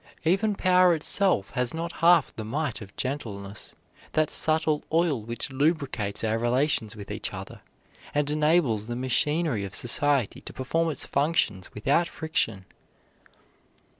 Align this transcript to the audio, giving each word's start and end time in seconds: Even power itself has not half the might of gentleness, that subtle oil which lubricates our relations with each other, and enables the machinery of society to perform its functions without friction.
Even 0.25 0.55
power 0.55 0.95
itself 0.95 1.51
has 1.51 1.75
not 1.75 1.91
half 2.01 2.35
the 2.35 2.43
might 2.43 2.81
of 2.81 2.95
gentleness, 2.97 3.75
that 4.13 4.31
subtle 4.31 4.83
oil 4.91 5.21
which 5.21 5.51
lubricates 5.51 6.23
our 6.23 6.39
relations 6.39 6.95
with 6.95 7.11
each 7.11 7.31
other, 7.35 7.61
and 8.11 8.27
enables 8.31 8.87
the 8.87 8.95
machinery 8.95 9.63
of 9.63 9.75
society 9.75 10.41
to 10.41 10.53
perform 10.53 10.89
its 10.89 11.05
functions 11.05 11.71
without 11.75 12.07
friction. 12.07 12.65